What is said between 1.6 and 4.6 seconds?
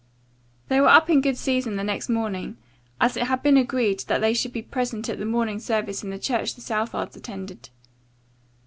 the next morning, as it had been agreed that they should